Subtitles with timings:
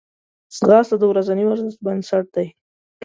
[0.57, 2.47] ځغاسته د ورځني ورزش بنسټ دی